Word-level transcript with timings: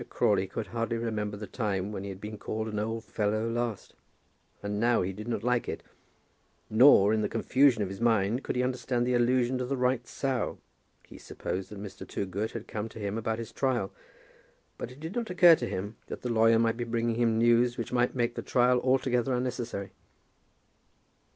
Crawley 0.09 0.47
could 0.47 0.65
hardly 0.73 0.97
remember 0.97 1.37
the 1.37 1.45
time 1.45 1.91
when 1.91 2.01
he 2.03 2.09
had 2.09 2.19
been 2.19 2.39
called 2.39 2.67
an 2.67 2.79
old 2.79 3.03
fellow 3.03 3.47
last, 3.47 3.93
and 4.63 4.79
now 4.79 5.03
he 5.03 5.13
did 5.13 5.27
not 5.27 5.43
like 5.43 5.69
it; 5.69 5.83
nor, 6.71 7.13
in 7.13 7.21
the 7.21 7.29
confusion 7.29 7.83
of 7.83 7.89
his 7.89 8.01
mind, 8.01 8.43
could 8.43 8.55
he 8.55 8.63
understand 8.63 9.05
the 9.05 9.13
allusion 9.13 9.59
to 9.59 9.65
the 9.67 9.77
right 9.77 10.07
sow. 10.07 10.57
He 11.03 11.19
supposed 11.19 11.69
that 11.69 11.79
Mr. 11.79 12.07
Toogood 12.07 12.53
had 12.53 12.67
come 12.67 12.89
to 12.89 12.97
him 12.97 13.15
about 13.15 13.37
his 13.37 13.51
trial, 13.51 13.91
but 14.75 14.89
it 14.89 14.99
did 14.99 15.13
not 15.13 15.29
occur 15.29 15.53
to 15.53 15.69
him 15.69 15.97
that 16.07 16.23
the 16.23 16.33
lawyer 16.33 16.57
might 16.57 16.77
be 16.77 16.83
bringing 16.83 17.13
him 17.17 17.37
news 17.37 17.77
which 17.77 17.93
might 17.93 18.15
make 18.15 18.33
the 18.33 18.41
trial 18.41 18.79
altogether 18.79 19.35
unnecessary. 19.35 19.91